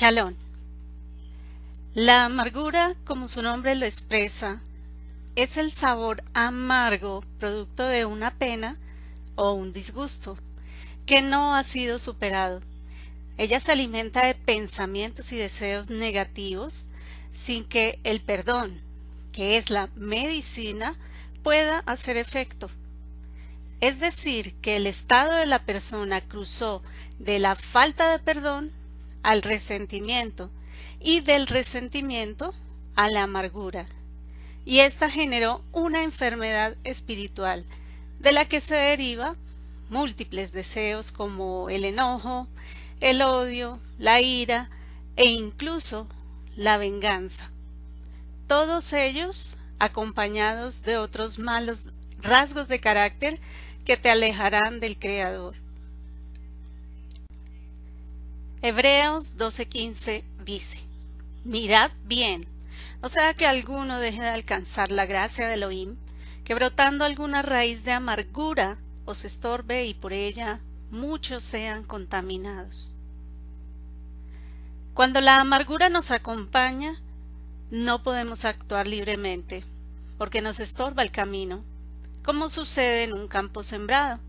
[0.00, 0.34] Chalón.
[1.92, 4.62] La amargura, como su nombre lo expresa,
[5.36, 8.78] es el sabor amargo producto de una pena
[9.34, 10.38] o un disgusto
[11.04, 12.62] que no ha sido superado.
[13.36, 16.86] Ella se alimenta de pensamientos y deseos negativos
[17.34, 18.80] sin que el perdón,
[19.32, 20.96] que es la medicina,
[21.42, 22.70] pueda hacer efecto.
[23.82, 26.82] Es decir, que el estado de la persona cruzó
[27.18, 28.79] de la falta de perdón
[29.22, 30.50] al resentimiento
[31.00, 32.54] y del resentimiento
[32.96, 33.86] a la amargura.
[34.64, 37.64] Y esta generó una enfermedad espiritual
[38.18, 39.36] de la que se deriva
[39.88, 42.46] múltiples deseos como el enojo,
[43.00, 44.70] el odio, la ira
[45.16, 46.06] e incluso
[46.56, 47.50] la venganza.
[48.46, 53.40] Todos ellos acompañados de otros malos rasgos de carácter
[53.84, 55.56] que te alejarán del Creador.
[58.62, 60.78] Hebreos 12:15 dice,
[61.44, 62.46] Mirad bien,
[63.00, 65.96] no sea que alguno deje de alcanzar la gracia de Elohim,
[66.44, 72.92] que brotando alguna raíz de amargura os estorbe y por ella muchos sean contaminados.
[74.92, 77.00] Cuando la amargura nos acompaña,
[77.70, 79.64] no podemos actuar libremente,
[80.18, 81.64] porque nos estorba el camino,
[82.22, 84.20] como sucede en un campo sembrado.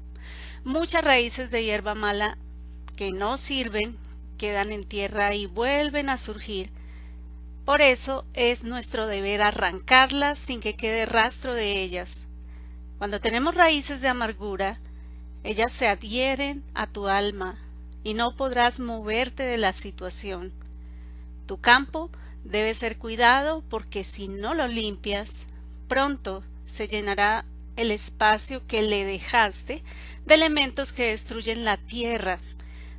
[0.64, 2.38] Muchas raíces de hierba mala
[2.96, 3.98] que no sirven
[4.42, 6.72] quedan en tierra y vuelven a surgir.
[7.64, 12.26] Por eso es nuestro deber arrancarlas sin que quede rastro de ellas.
[12.98, 14.80] Cuando tenemos raíces de amargura,
[15.44, 17.56] ellas se adhieren a tu alma
[18.04, 20.52] y no podrás moverte de la situación.
[21.46, 22.10] Tu campo
[22.44, 25.46] debe ser cuidado porque si no lo limpias,
[25.88, 29.84] pronto se llenará el espacio que le dejaste
[30.26, 32.40] de elementos que destruyen la tierra,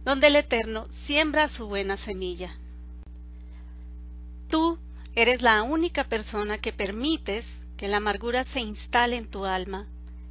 [0.05, 2.57] donde el Eterno siembra su buena semilla.
[4.49, 4.79] Tú
[5.15, 9.87] eres la única persona que permites que la amargura se instale en tu alma.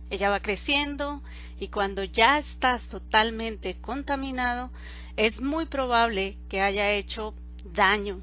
[0.09, 1.22] Ella va creciendo
[1.59, 4.72] y cuando ya estás totalmente contaminado,
[5.16, 7.34] es muy probable que haya hecho
[7.64, 8.20] daño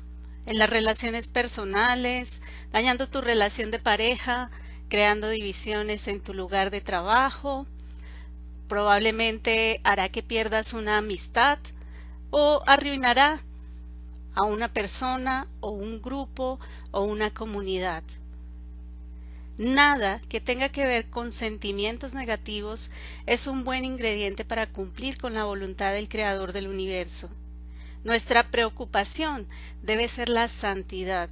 [0.47, 2.43] en las relaciones personales,
[2.73, 4.51] dañando tu relación de pareja,
[4.89, 7.67] creando divisiones en tu lugar de trabajo,
[8.69, 11.59] probablemente hará que pierdas una amistad
[12.31, 13.43] o arruinará
[14.35, 16.61] a una persona o un grupo
[16.93, 18.05] o una comunidad.
[19.57, 22.91] Nada que tenga que ver con sentimientos negativos
[23.27, 27.29] es un buen ingrediente para cumplir con la voluntad del Creador del universo.
[28.05, 29.49] Nuestra preocupación
[29.83, 31.29] debe ser la santidad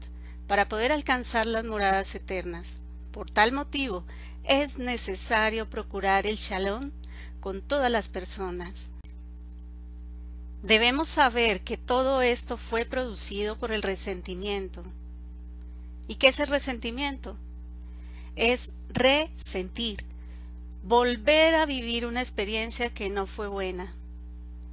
[0.49, 2.81] para poder alcanzar las moradas eternas.
[3.13, 4.05] Por tal motivo,
[4.43, 6.91] es necesario procurar el shalom
[7.47, 8.91] con todas las personas.
[10.65, 14.83] Debemos saber que todo esto fue producido por el resentimiento.
[16.09, 17.37] ¿Y qué es el resentimiento?
[18.35, 20.05] Es resentir,
[20.83, 23.95] volver a vivir una experiencia que no fue buena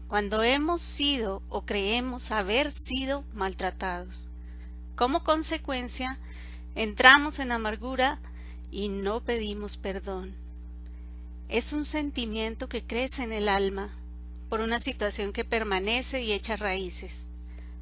[0.08, 4.30] cuando hemos sido o creemos haber sido maltratados.
[4.96, 6.18] Como consecuencia,
[6.74, 8.18] entramos en amargura
[8.72, 10.43] y no pedimos perdón.
[11.54, 13.96] Es un sentimiento que crece en el alma
[14.50, 17.30] por una situación que permanece y echa raíces.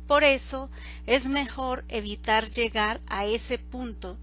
[0.07, 0.69] Por eso
[1.07, 4.17] es mejor evitar llegar a ese punto,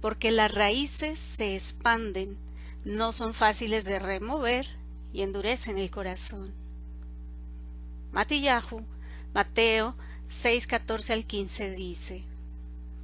[0.00, 2.36] porque las raíces se expanden,
[2.84, 4.66] no son fáciles de remover
[5.12, 6.52] y endurecen el corazón.
[8.10, 8.84] Matillahu,
[9.32, 9.94] Mateo
[10.30, 12.24] 6, 14 al 15 dice,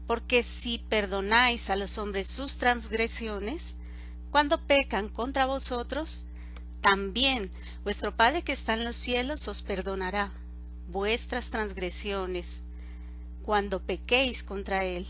[0.08, 3.76] Porque si perdonáis a los hombres sus transgresiones,
[4.36, 6.26] cuando pecan contra vosotros,
[6.82, 7.50] también
[7.84, 10.30] vuestro Padre que está en los cielos os perdonará
[10.88, 12.62] vuestras transgresiones,
[13.42, 15.06] cuando pequéis contra Él.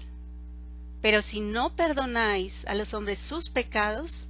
[1.03, 4.29] Pero si no perdonáis a los hombres sus pecados,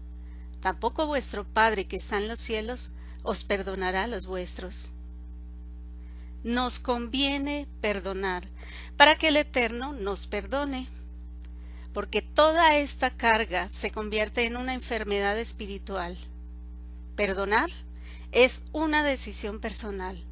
[0.60, 2.88] tampoco vuestro Padre que está en los cielos
[3.22, 4.92] os perdonará los vuestros
[6.42, 8.48] nos conviene perdonar,
[8.97, 10.88] para que el Eterno nos perdone.
[11.97, 16.19] Porque toda esta carga se convierte en una enfermedad espiritual.
[17.15, 17.71] Perdonar
[18.33, 20.22] es una decisión personal.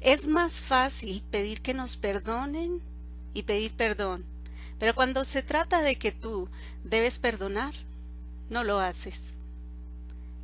[0.00, 2.80] Es más fácil pedir que nos perdonen
[3.34, 4.24] y pedir perdón,
[4.78, 6.48] pero cuando se trata de que tú
[6.84, 7.74] debes perdonar,
[8.48, 9.34] no lo haces.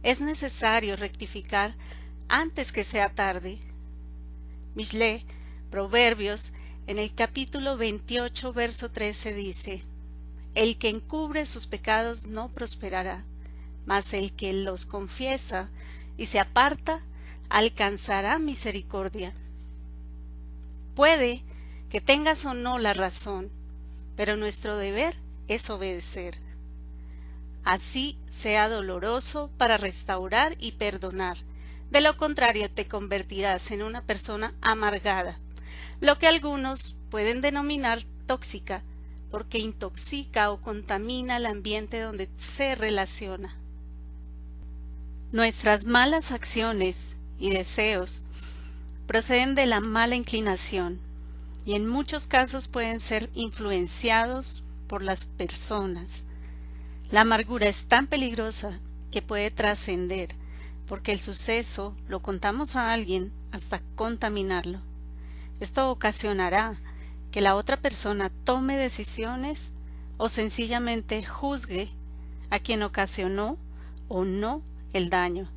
[0.02, 1.73] Es necesario rectificar
[2.26, 3.61] antes que sea tarde
[4.75, 5.25] Mishle,
[5.70, 6.52] Proverbios,
[6.88, 9.84] en el capítulo 28, verso 13 dice,
[10.56, 13.26] El que encubre sus pecados no prosperará,
[13.84, 15.68] mas el que los confiesa
[16.16, 17.02] y se aparta
[17.50, 19.34] alcanzará misericordia.
[20.94, 21.44] Puede
[21.90, 23.50] que tengas o no la razón,
[24.16, 25.14] pero nuestro deber
[25.46, 26.38] es obedecer.
[27.62, 31.36] Así sea doloroso para restaurar y perdonar.
[31.90, 35.38] De lo contrario te convertirás en una persona amargada,
[36.00, 38.82] lo que algunos pueden denominar tóxica,
[39.31, 43.56] porque intoxica o contamina el ambiente donde se relaciona.
[45.32, 48.25] Nuestras malas acciones y deseos
[49.06, 51.00] proceden de la mala inclinación
[51.64, 56.25] y en muchos casos pueden ser influenciados por las personas.
[57.11, 58.81] La amargura es tan peligrosa
[59.11, 60.34] que puede trascender,
[60.87, 64.81] porque el suceso lo contamos a alguien hasta contaminarlo.
[65.58, 66.81] Esto ocasionará
[67.31, 69.73] que la otra persona tome decisiones
[70.17, 71.90] o sencillamente juzgue
[72.50, 73.58] a quien ocasionó
[74.08, 74.62] o no
[74.93, 75.49] el daño.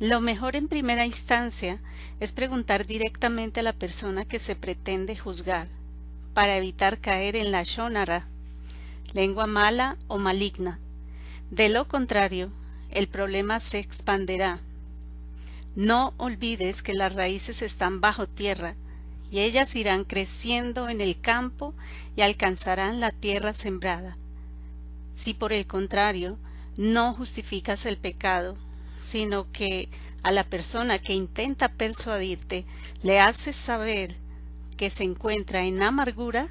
[0.00, 1.78] Lo mejor en primera instancia
[2.20, 5.68] es preguntar directamente a la persona que se pretende juzgar,
[6.32, 8.26] para evitar caer en la shonara,
[9.12, 10.78] lengua mala o maligna.
[11.50, 12.50] De lo contrario,
[12.90, 14.60] el problema se expanderá.
[15.76, 18.74] No olvides que las raíces están bajo tierra
[19.30, 21.74] y ellas irán creciendo en el campo
[22.16, 24.16] y alcanzarán la tierra sembrada.
[25.14, 26.38] Si por el contrario
[26.76, 28.56] no justificas el pecado,
[28.98, 29.88] sino que
[30.22, 32.66] a la persona que intenta persuadirte
[33.02, 34.16] le haces saber
[34.76, 36.48] que se encuentra en amargura,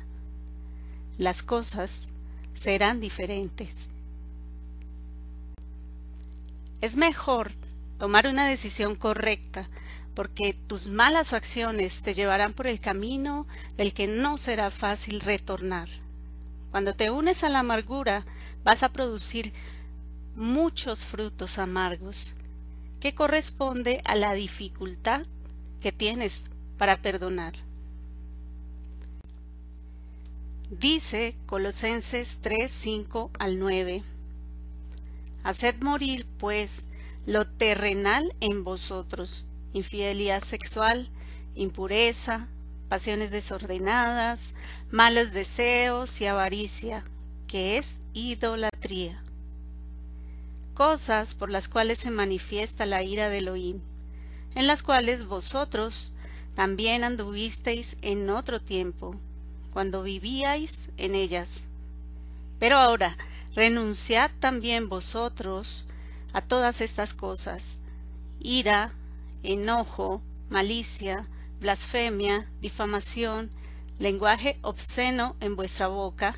[1.17, 2.09] las cosas
[2.53, 3.89] serán diferentes.
[6.81, 7.51] Es mejor
[7.97, 9.69] tomar una decisión correcta
[10.19, 15.87] porque tus malas acciones te llevarán por el camino del que no será fácil retornar.
[16.71, 18.25] Cuando te unes a la amargura,
[18.65, 19.53] vas a producir
[20.35, 22.35] muchos frutos amargos,
[22.99, 25.21] que corresponde a la dificultad
[25.79, 27.53] que tienes para perdonar.
[30.69, 34.03] Dice Colosenses 3, 5 al 9.
[35.45, 36.89] Haced morir, pues,
[37.25, 41.09] lo terrenal en vosotros, infidelidad sexual,
[41.55, 42.47] impureza,
[42.87, 44.53] pasiones desordenadas,
[44.91, 47.03] malos deseos y avaricia,
[47.47, 49.23] que es idolatría.
[50.73, 53.81] Cosas por las cuales se manifiesta la ira de Elohim,
[54.55, 56.13] en las cuales vosotros
[56.55, 59.15] también anduvisteis en otro tiempo,
[59.71, 61.67] cuando vivíais en ellas.
[62.59, 63.17] Pero ahora,
[63.55, 65.85] renunciad también vosotros
[66.33, 67.79] a todas estas cosas,
[68.39, 68.93] ira,
[69.43, 71.27] enojo, malicia,
[71.59, 73.49] blasfemia, difamación,
[73.99, 76.35] lenguaje obsceno en vuestra boca,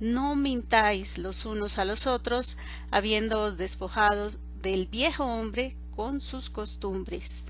[0.00, 2.56] no mintáis los unos a los otros,
[2.90, 7.44] habiéndoos despojados del viejo hombre con sus costumbres.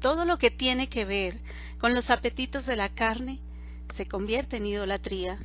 [0.00, 1.38] Todo lo que tiene que ver
[1.78, 3.38] con los apetitos de la carne
[3.92, 5.38] se convierte en idolatría.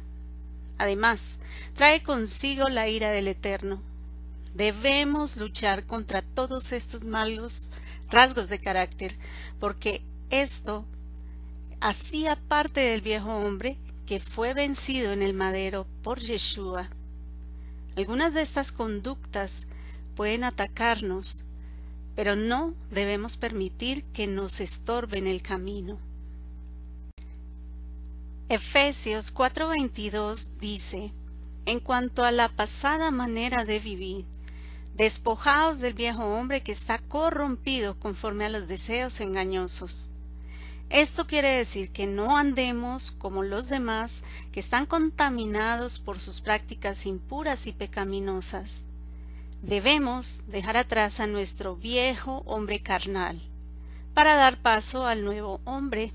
[0.77, 1.39] Además,
[1.74, 3.81] trae consigo la ira del Eterno.
[4.53, 7.71] Debemos luchar contra todos estos malos
[8.10, 9.18] rasgos de carácter,
[9.60, 10.86] porque esto
[11.81, 16.90] hacía parte del viejo hombre que fue vencido en el madero por Yeshua.
[17.98, 19.68] Algunas de estas conductas
[20.16, 21.46] pueden atacarnos,
[22.16, 26.00] pero no debemos permitir que nos estorben el camino.
[28.48, 31.13] Efesios 4:22 dice,
[31.65, 34.25] en cuanto a la pasada manera de vivir,
[34.96, 40.10] despojaos del viejo hombre que está corrompido conforme a los deseos engañosos.
[40.90, 47.06] Esto quiere decir que no andemos como los demás que están contaminados por sus prácticas
[47.06, 48.86] impuras y pecaminosas.
[49.62, 53.42] Debemos dejar atrás a nuestro viejo hombre carnal
[54.14, 56.14] para dar paso al nuevo hombre,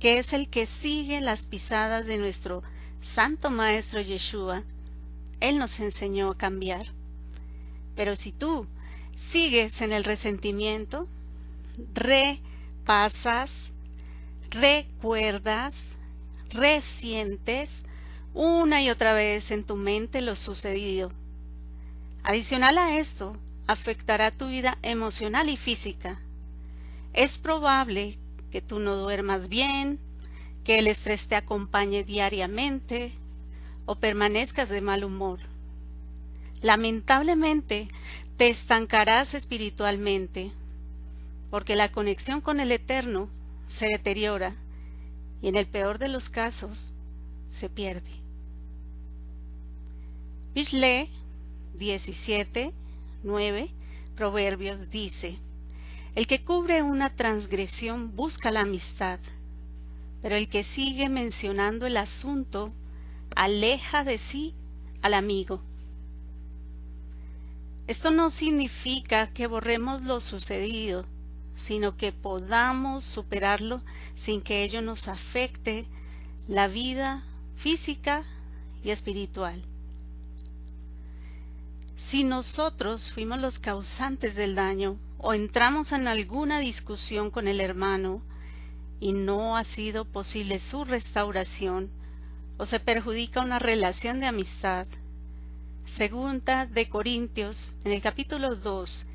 [0.00, 2.64] que es el que sigue las pisadas de nuestro
[3.00, 4.62] Santo Maestro Yeshua.
[5.38, 6.92] Él nos enseñó a cambiar.
[7.94, 8.66] Pero si tú
[9.16, 11.06] sigues en el resentimiento,
[11.94, 13.72] repasas,
[14.50, 15.96] recuerdas,
[16.50, 17.84] resientes
[18.34, 21.12] una y otra vez en tu mente lo sucedido.
[22.22, 26.20] Adicional a esto, afectará tu vida emocional y física.
[27.12, 28.18] Es probable
[28.50, 29.98] que tú no duermas bien,
[30.64, 33.12] que el estrés te acompañe diariamente
[33.84, 35.40] o permanezcas de mal humor.
[36.62, 37.88] Lamentablemente,
[38.36, 40.52] te estancarás espiritualmente,
[41.50, 43.28] porque la conexión con el Eterno
[43.66, 44.54] se deteriora
[45.42, 46.92] y en el peor de los casos
[47.48, 48.10] se pierde.
[50.54, 51.08] Bishle
[51.74, 52.72] 17,
[53.24, 53.70] 9,
[54.14, 55.38] Proverbios dice,
[56.14, 59.18] El que cubre una transgresión busca la amistad,
[60.22, 62.72] pero el que sigue mencionando el asunto
[63.34, 64.54] aleja de sí
[65.00, 65.60] al amigo.
[67.86, 71.04] Esto no significa que borremos lo sucedido,
[71.56, 73.82] sino que podamos superarlo
[74.14, 75.86] sin que ello nos afecte
[76.48, 77.24] la vida
[77.56, 78.24] física
[78.84, 79.62] y espiritual.
[81.96, 88.22] Si nosotros fuimos los causantes del daño o entramos en alguna discusión con el hermano
[88.98, 91.90] y no ha sido posible su restauración
[92.58, 94.86] o se perjudica una relación de amistad,
[95.84, 99.06] Segunda de Corintios en el capítulo 2,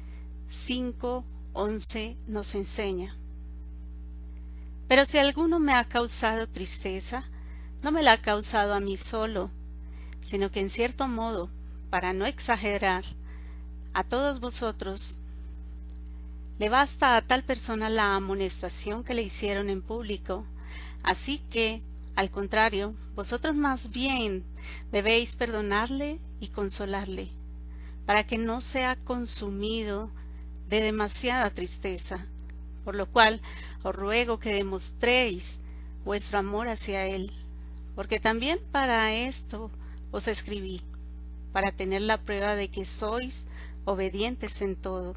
[0.49, 3.15] 5, 11 nos enseña.
[4.87, 7.23] Pero si alguno me ha causado tristeza,
[7.81, 9.49] no me la ha causado a mí solo,
[10.25, 11.49] sino que en cierto modo,
[11.89, 13.05] para no exagerar,
[13.93, 15.17] a todos vosotros
[16.59, 20.45] le basta a tal persona la amonestación que le hicieron en público,
[21.01, 21.81] así que,
[22.15, 24.43] al contrario, vosotros más bien
[24.91, 27.29] debéis perdonarle y consolarle,
[28.05, 30.09] para que no sea consumido
[30.69, 32.25] de demasiada tristeza,
[32.83, 33.41] por lo cual
[33.83, 35.59] os ruego que demostréis
[36.05, 37.31] vuestro amor hacia él,
[37.95, 39.71] porque también para esto
[40.11, 40.81] os escribí,
[41.51, 43.45] para tener la prueba de que sois
[43.85, 45.15] obedientes en todo.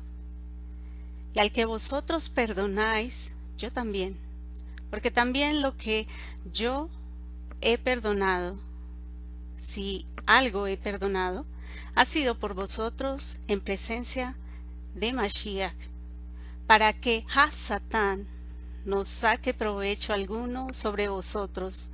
[1.35, 4.17] Y al que vosotros perdonáis, yo también,
[4.91, 6.09] porque también lo que
[6.53, 6.89] yo
[7.61, 8.57] he perdonado,
[9.61, 11.47] si algo he perdonado,
[11.95, 14.37] ha sido por vosotros en presencia
[14.95, 15.77] de Mashiach,
[16.67, 18.27] para que Ha-Satán
[18.85, 21.91] no saque provecho alguno sobre vosotros,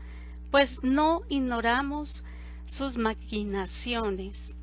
[0.50, 2.24] pues no ignoramos
[2.64, 4.54] sus maquinaciones.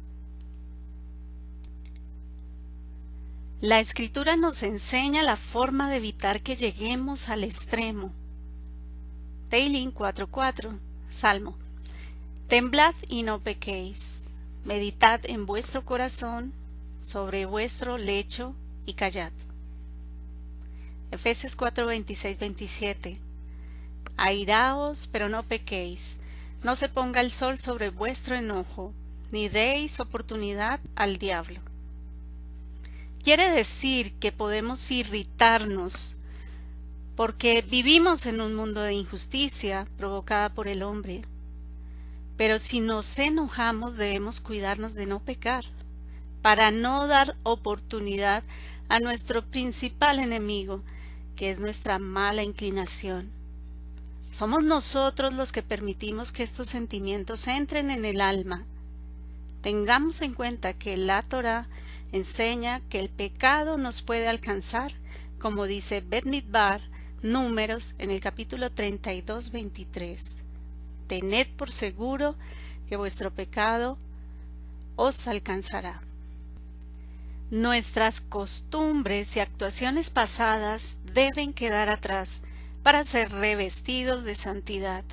[3.60, 8.12] La escritura nos enseña la forma de evitar que lleguemos al extremo.
[9.50, 10.80] Teilin 4.4,
[11.10, 11.63] Salmo.
[12.54, 14.20] Temblad y no pequéis.
[14.64, 16.54] Meditad en vuestro corazón
[17.02, 18.54] sobre vuestro lecho
[18.86, 19.32] y callad.
[21.10, 23.18] Efesios 4, 26, 27.
[24.18, 26.18] Airaos, pero no pequéis.
[26.62, 28.94] No se ponga el sol sobre vuestro enojo,
[29.32, 31.60] ni deis oportunidad al diablo.
[33.24, 36.18] Quiere decir que podemos irritarnos
[37.16, 41.24] porque vivimos en un mundo de injusticia provocada por el hombre.
[42.38, 45.66] Pero si nos enojamos debemos cuidarnos de no pecar,
[46.42, 48.44] para no dar oportunidad
[48.90, 50.84] a nuestro principal enemigo,
[51.36, 53.32] que es nuestra mala inclinación.
[54.32, 58.66] Somos nosotros los que permitimos que estos sentimientos entren en el alma.
[59.62, 61.68] Tengamos en cuenta que la Torah
[62.12, 64.92] enseña que el pecado nos puede alcanzar,
[65.40, 66.82] como dice Bet Midbar,
[67.22, 70.43] Números, en el capítulo 32, 23.
[71.08, 72.36] Tened por seguro
[72.88, 73.98] que vuestro pecado
[74.96, 76.02] os alcanzará.
[77.52, 82.42] Nuestras costumbres y actuaciones pasadas deben quedar atrás
[82.82, 85.04] para ser revestidos de santidad.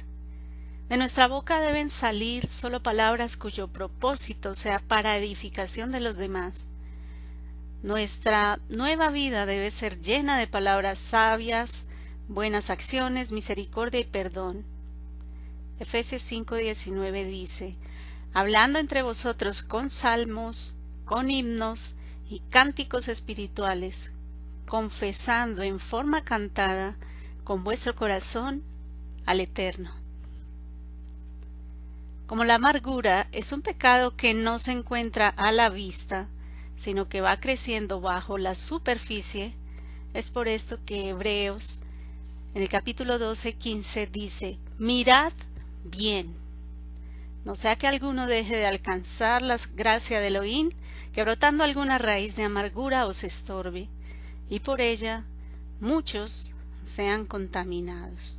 [0.88, 6.68] De nuestra boca deben salir solo palabras cuyo propósito sea para edificación de los demás.
[7.82, 11.87] Nuestra nueva vida debe ser llena de palabras sabias,
[12.28, 14.64] buenas acciones, misericordia y perdón.
[15.80, 17.75] Efesios 5:19 dice,
[18.34, 20.75] hablando entre vosotros con salmos,
[21.06, 21.96] con himnos,
[22.28, 24.12] y cánticos espirituales,
[24.68, 26.96] confesando en forma cantada
[27.42, 28.62] con vuestro corazón
[29.26, 29.90] al Eterno.
[32.28, 36.28] Como la amargura es un pecado que no se encuentra a la vista,
[36.76, 39.56] sino que va creciendo bajo la superficie,
[40.14, 41.80] es por esto que Hebreos
[42.54, 45.32] en el capítulo 12, 15 dice, mirad
[45.84, 46.40] bien
[47.44, 50.70] no sea que alguno deje de alcanzar la gracia de Elohim,
[51.12, 53.88] que brotando alguna raíz de amargura os estorbe,
[54.49, 55.25] y por ella
[55.80, 58.37] muchos sean contaminados.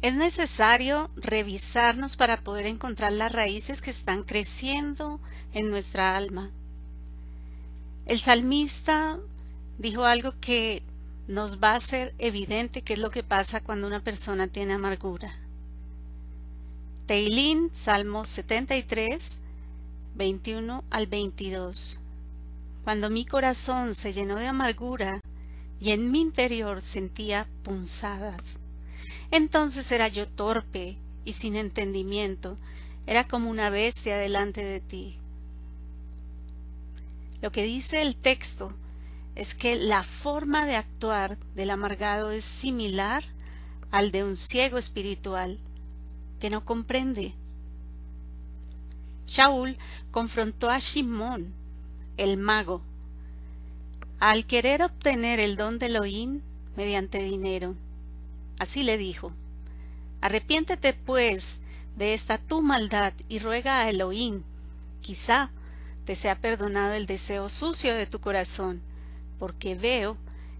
[0.00, 5.20] Es necesario revisarnos para poder encontrar las raíces que están creciendo
[5.52, 6.50] en nuestra alma.
[8.06, 9.18] El salmista
[9.78, 10.82] dijo algo que
[11.28, 15.36] nos va a ser evidente qué es lo que pasa cuando una persona tiene amargura.
[17.06, 19.36] Teilín, Salmo 73,
[20.14, 22.00] 21 al 22.
[22.82, 25.20] Cuando mi corazón se llenó de amargura
[25.80, 28.58] y en mi interior sentía punzadas,
[29.30, 32.56] entonces era yo torpe y sin entendimiento,
[33.06, 35.18] era como una bestia delante de ti.
[37.42, 38.72] Lo que dice el texto
[39.38, 43.22] es que la forma de actuar del amargado es similar
[43.92, 45.60] al de un ciego espiritual
[46.40, 47.34] que no comprende.
[49.28, 49.78] Shaul
[50.10, 51.54] confrontó a Shimón,
[52.16, 52.82] el mago,
[54.18, 56.40] al querer obtener el don de Elohim
[56.76, 57.76] mediante dinero.
[58.58, 59.32] Así le dijo,
[60.20, 61.60] Arrepiéntete pues
[61.96, 64.42] de esta tu maldad y ruega a Elohim,
[65.00, 65.52] quizá
[66.04, 68.82] te sea perdonado el deseo sucio de tu corazón,
[69.38, 70.16] porque veo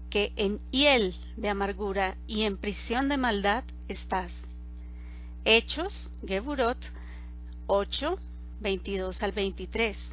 [0.09, 4.47] que en hiel de amargura y en prisión de maldad estás.
[5.45, 6.91] Hechos, Geburot
[7.67, 8.17] 8,
[8.61, 10.11] 22 al 23.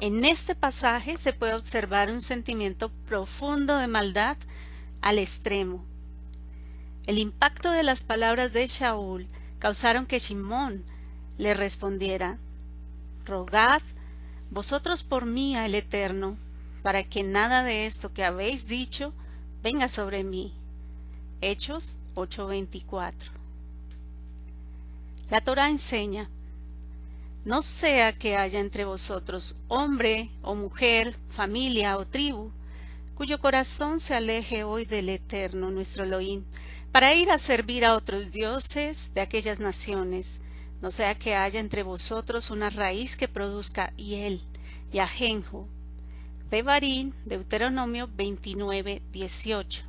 [0.00, 4.36] En este pasaje se puede observar un sentimiento profundo de maldad
[5.00, 5.84] al extremo.
[7.06, 9.26] El impacto de las palabras de Shaul
[9.58, 10.84] causaron que Shimón
[11.38, 12.38] le respondiera
[13.24, 13.82] Rogad
[14.50, 16.36] vosotros por mí al Eterno,
[16.82, 19.12] para que nada de esto que habéis dicho
[19.62, 20.52] venga sobre mí.
[21.40, 23.30] Hechos 8:24.
[25.30, 26.28] La Torah enseña
[27.44, 32.52] no sea que haya entre vosotros hombre o mujer, familia o tribu,
[33.14, 36.44] cuyo corazón se aleje hoy del Eterno nuestro Elohim,
[36.92, 40.40] para ir a servir a otros dioses de aquellas naciones,
[40.80, 44.42] no sea que haya entre vosotros una raíz que produzca hiel
[44.92, 45.66] y ajenjo.
[46.52, 49.84] Devarín, Deuteronomio 29, 18.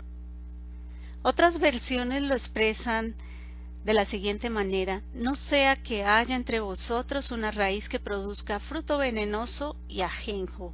[1.21, 3.15] Otras versiones lo expresan
[3.83, 8.97] de la siguiente manera, no sea que haya entre vosotros una raíz que produzca fruto
[8.97, 10.71] venenoso y ajenjo.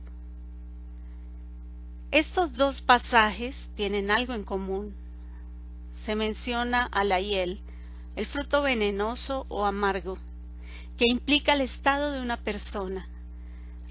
[2.12, 4.94] Estos dos pasajes tienen algo en común.
[5.92, 7.62] Se menciona a la hiel,
[8.16, 10.20] el fruto venenoso o amargo,
[10.98, 13.10] que implica el estado de una persona.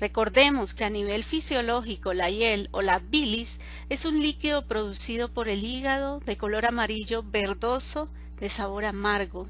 [0.01, 5.49] Recordemos que a nivel fisiológico la hiel o la bilis es un líquido producido por
[5.49, 9.49] el hígado de color amarillo verdoso de sabor amargo.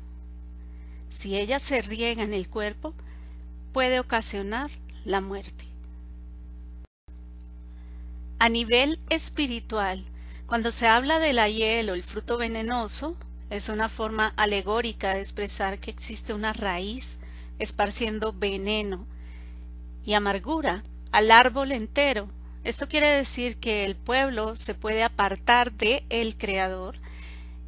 [1.11, 2.95] Si ella se riega en el cuerpo,
[3.73, 4.71] puede ocasionar
[5.05, 5.67] la muerte.
[8.39, 10.03] A nivel espiritual,
[10.47, 13.17] cuando se habla de la hiel o el fruto venenoso,
[13.51, 17.19] es una forma alegórica de expresar que existe una raíz
[17.59, 19.07] esparciendo veneno
[20.05, 20.83] y amargura
[21.13, 22.29] al árbol entero.
[22.65, 26.97] Esto quiere decir que el pueblo se puede apartar de el Creador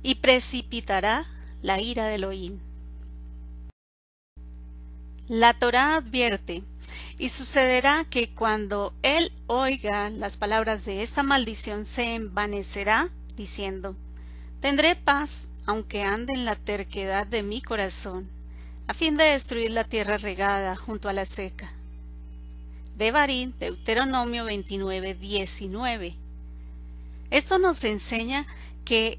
[0.03, 1.27] y precipitará
[1.63, 2.59] la ira de Elohim.
[5.29, 6.65] La Torá advierte,
[7.21, 13.95] y sucederá que cuando él oiga las palabras de esta maldición se envanecerá, diciendo,
[14.61, 18.29] Tendré paz, aunque ande en la terquedad de mi corazón,
[18.87, 21.73] a fin de destruir la tierra regada junto a la seca.
[23.01, 26.17] Devarim, Deuteronomio 29, 19.
[27.31, 28.47] Esto nos enseña
[28.85, 29.19] que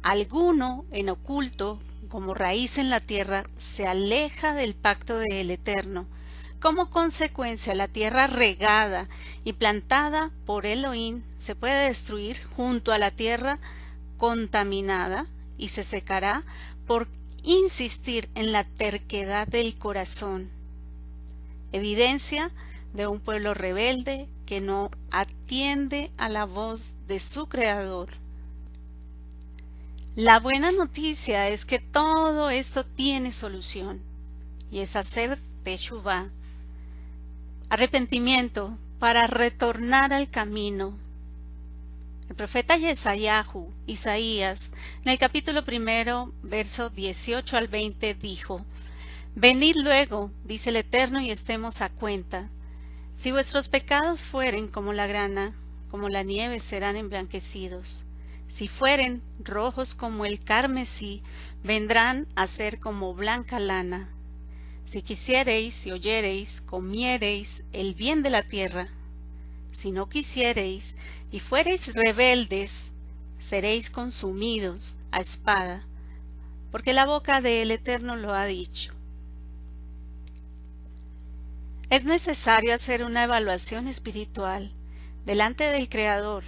[0.00, 6.06] alguno en oculto, como raíz en la tierra, se aleja del pacto del Eterno.
[6.60, 9.08] Como consecuencia, la tierra regada
[9.42, 13.58] y plantada por Elohim se puede destruir junto a la tierra
[14.18, 15.26] contaminada
[15.58, 16.44] y se secará
[16.86, 17.08] por
[17.42, 20.48] insistir en la terquedad del corazón.
[21.72, 22.52] Evidencia
[22.92, 28.10] de un pueblo rebelde que no atiende a la voz de su Creador.
[30.16, 34.00] La buena noticia es que todo esto tiene solución
[34.70, 36.28] y es hacer Teshuvah,
[37.68, 40.98] arrepentimiento para retornar al camino.
[42.28, 44.72] El profeta Yesayahu, Isaías,
[45.04, 48.64] en el capítulo primero, verso 18 al 20, dijo,
[49.34, 52.48] Venid luego, dice el Eterno, y estemos a cuenta.
[53.20, 55.54] Si vuestros pecados fueren como la grana,
[55.90, 58.06] como la nieve serán emblanquecidos
[58.50, 61.22] si fueren rojos como el carmesí,
[61.62, 64.12] vendrán a ser como blanca lana.
[64.86, 68.88] Si quisiereis y oyereis, comiereis el bien de la tierra.
[69.72, 70.96] Si no quisiereis
[71.30, 72.90] y fuereis rebeldes,
[73.38, 75.86] seréis consumidos a espada,
[76.72, 78.99] porque la boca del Eterno lo ha dicho.
[81.90, 84.72] Es necesario hacer una evaluación espiritual
[85.26, 86.44] delante del Creador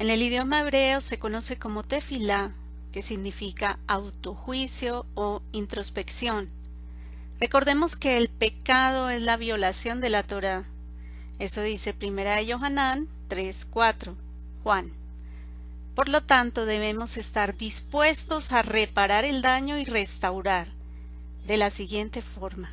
[0.00, 2.52] en el idioma hebreo se conoce como tefilá,
[2.90, 6.48] que significa autojuicio o introspección.
[7.38, 10.64] Recordemos que el pecado es la violación de la Torah.
[11.38, 14.16] Eso dice primera de Yohanan 3:4.
[14.62, 14.90] Juan.
[15.94, 20.68] Por lo tanto, debemos estar dispuestos a reparar el daño y restaurar
[21.46, 22.70] de la siguiente forma.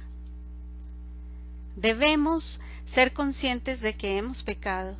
[1.77, 4.97] Debemos ser conscientes de que hemos pecado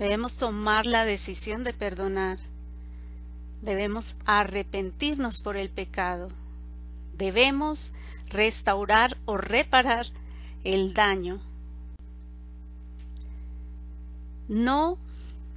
[0.00, 2.38] Debemos tomar la decisión de perdonar.
[3.60, 6.30] Debemos arrepentirnos por el pecado.
[7.18, 7.92] Debemos
[8.30, 10.06] restaurar o reparar
[10.64, 11.38] el daño.
[14.48, 14.96] No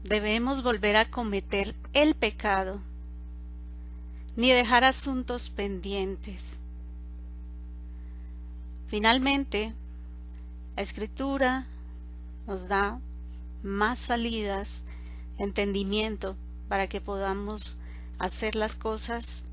[0.03, 2.81] debemos volver a cometer el pecado,
[4.35, 6.59] ni dejar asuntos pendientes.
[8.89, 9.73] Finalmente,
[10.75, 11.67] la escritura
[12.47, 12.99] nos da
[13.61, 14.85] más salidas,
[15.37, 16.35] entendimiento
[16.67, 17.77] para que podamos
[18.19, 19.43] hacer las cosas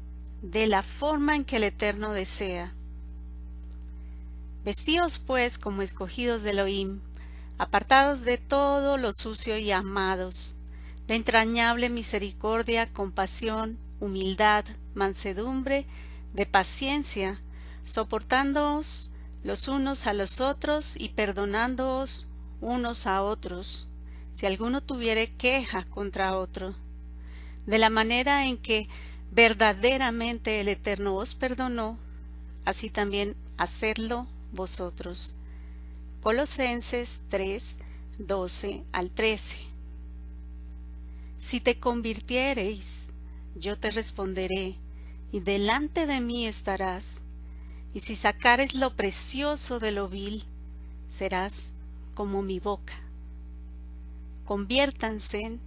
[0.43, 2.75] de la forma en que el Eterno desea.
[4.65, 7.01] Vestíos pues como escogidos de Elohim,
[7.59, 10.55] apartados de todo lo sucio y amados,
[11.07, 15.87] de entrañable misericordia, compasión, humildad, mansedumbre,
[16.33, 17.41] de paciencia,
[17.85, 19.11] soportándoos
[19.43, 22.27] los unos a los otros y perdonándoos
[22.61, 23.89] unos a otros,
[24.33, 26.75] si alguno tuviere queja contra otro,
[27.67, 28.89] de la manera en que
[29.31, 31.99] verdaderamente el Eterno os perdonó,
[32.65, 35.35] así también hacedlo vosotros.
[36.21, 37.77] Colosenses 3,
[38.19, 39.59] 12 al 13.
[41.39, 43.07] Si te convirtiereis,
[43.55, 44.77] yo te responderé,
[45.33, 47.23] y delante de mí estarás,
[47.93, 50.45] y si sacares lo precioso de lo vil,
[51.11, 51.73] serás
[52.15, 52.95] como mi boca.
[54.45, 55.59] Conviértanse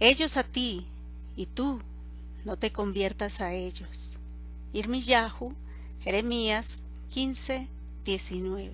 [0.00, 0.86] ellos a ti,
[1.36, 1.80] y tú
[2.44, 4.18] no te conviertas a ellos.
[4.72, 5.54] Irmiyahu,
[6.00, 7.68] Jeremías 15,
[8.04, 8.72] 19.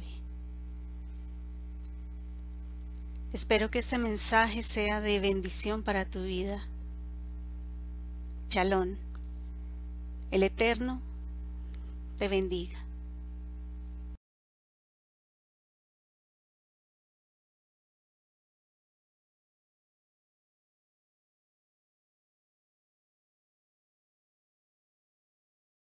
[3.33, 6.67] Espero que este mensaje sea de bendición para tu vida.
[8.49, 8.99] Chalón.
[10.33, 11.01] El Eterno
[12.19, 12.80] te bendiga.